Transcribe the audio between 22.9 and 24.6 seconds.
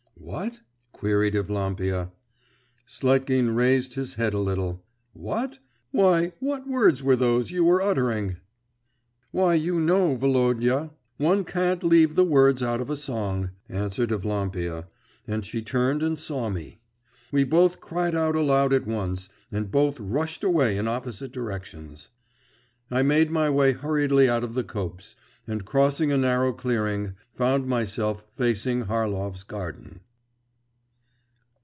I made my way hurriedly out of